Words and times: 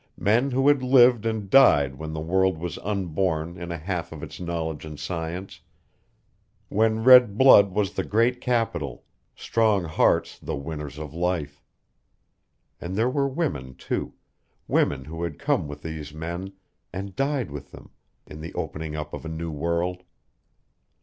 Men 0.17 0.49
who 0.49 0.67
had 0.67 0.81
lived 0.81 1.27
and 1.27 1.47
died 1.47 1.93
when 1.93 2.11
the 2.11 2.19
world 2.19 2.57
was 2.57 2.79
unborn 2.79 3.55
in 3.55 3.71
a 3.71 3.77
half 3.77 4.11
of 4.11 4.23
its 4.23 4.39
knowledge 4.39 4.83
and 4.83 4.99
science, 4.99 5.61
when 6.69 7.03
red 7.03 7.37
blood 7.37 7.69
was 7.69 7.93
the 7.93 8.03
great 8.03 8.41
capital, 8.41 9.03
strong 9.35 9.83
hearts 9.83 10.39
the 10.39 10.55
winners 10.55 10.97
of 10.97 11.13
life. 11.13 11.61
And 12.79 12.95
there 12.95 13.11
were 13.11 13.27
women, 13.27 13.75
too, 13.75 14.15
women 14.67 15.05
who 15.05 15.21
had 15.21 15.37
come 15.37 15.67
with 15.67 15.83
these 15.83 16.11
men, 16.15 16.53
and 16.91 17.15
died 17.15 17.51
with 17.51 17.69
them, 17.69 17.91
in 18.25 18.41
the 18.41 18.55
opening 18.55 18.95
up 18.95 19.13
of 19.13 19.23
a 19.23 19.29
new 19.29 19.51
world. 19.51 20.01